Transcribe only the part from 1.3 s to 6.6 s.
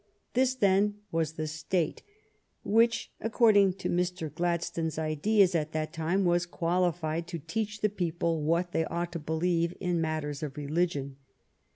the State which, according to Mr. Gladstone's ideas at that time, was